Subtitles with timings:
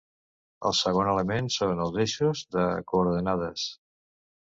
[0.69, 3.73] El segon element són els eixos de coordenades.